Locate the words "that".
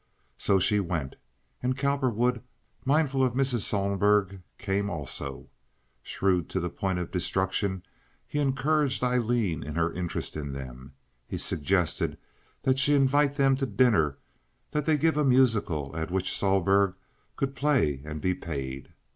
12.63-12.79, 14.71-14.85